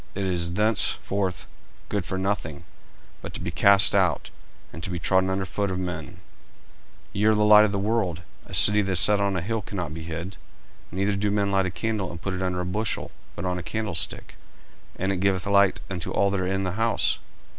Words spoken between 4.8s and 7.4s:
to be trodden under foot of men. 40:005:014 Ye are